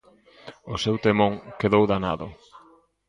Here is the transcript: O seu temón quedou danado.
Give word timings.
O 0.73 0.75
seu 0.83 0.95
temón 1.05 1.33
quedou 1.59 1.83
danado. 1.91 2.27